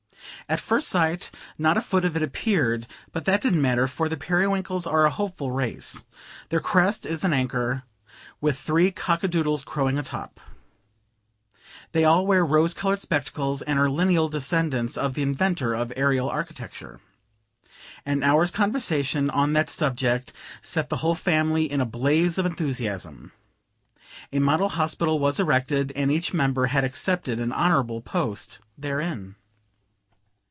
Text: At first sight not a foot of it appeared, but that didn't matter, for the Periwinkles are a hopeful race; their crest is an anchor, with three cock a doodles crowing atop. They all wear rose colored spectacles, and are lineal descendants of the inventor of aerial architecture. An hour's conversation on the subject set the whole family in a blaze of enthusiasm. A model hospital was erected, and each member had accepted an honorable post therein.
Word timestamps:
At 0.49 0.59
first 0.59 0.89
sight 0.89 1.31
not 1.57 1.77
a 1.77 1.81
foot 1.81 2.03
of 2.03 2.17
it 2.17 2.21
appeared, 2.23 2.85
but 3.13 3.23
that 3.23 3.39
didn't 3.39 3.61
matter, 3.61 3.87
for 3.87 4.09
the 4.09 4.17
Periwinkles 4.17 4.85
are 4.85 5.05
a 5.05 5.09
hopeful 5.09 5.49
race; 5.49 6.03
their 6.49 6.59
crest 6.59 7.05
is 7.05 7.23
an 7.23 7.31
anchor, 7.31 7.83
with 8.41 8.57
three 8.57 8.91
cock 8.91 9.23
a 9.23 9.29
doodles 9.29 9.63
crowing 9.63 9.97
atop. 9.97 10.41
They 11.93 12.03
all 12.03 12.27
wear 12.27 12.45
rose 12.45 12.73
colored 12.73 12.99
spectacles, 12.99 13.61
and 13.61 13.79
are 13.79 13.89
lineal 13.89 14.27
descendants 14.27 14.97
of 14.97 15.13
the 15.13 15.21
inventor 15.21 15.73
of 15.73 15.93
aerial 15.95 16.29
architecture. 16.29 16.99
An 18.05 18.21
hour's 18.21 18.51
conversation 18.51 19.29
on 19.29 19.53
the 19.53 19.65
subject 19.67 20.33
set 20.61 20.89
the 20.89 20.97
whole 20.97 21.15
family 21.15 21.71
in 21.71 21.79
a 21.79 21.85
blaze 21.85 22.37
of 22.37 22.45
enthusiasm. 22.45 23.31
A 24.33 24.39
model 24.39 24.67
hospital 24.69 25.17
was 25.17 25.39
erected, 25.39 25.93
and 25.95 26.11
each 26.11 26.33
member 26.33 26.65
had 26.65 26.83
accepted 26.83 27.39
an 27.39 27.53
honorable 27.53 28.01
post 28.01 28.59
therein. 28.77 29.35